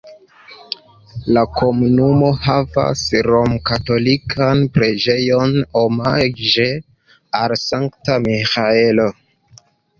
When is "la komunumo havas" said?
1.35-3.03